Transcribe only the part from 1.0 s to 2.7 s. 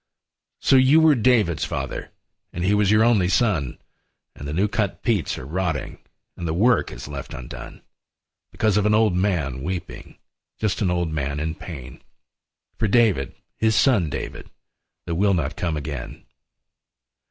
David's father, And